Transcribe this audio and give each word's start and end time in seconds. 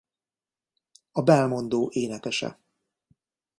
A 1.11 1.21
Belmondo 1.23 1.87
énekese. 1.91 2.59